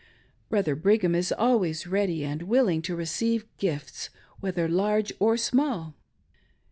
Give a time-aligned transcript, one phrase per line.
[0.49, 5.93] Brother Brigham is always ready and willing to receive gifts, whether large or small.